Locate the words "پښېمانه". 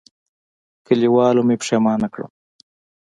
1.61-2.07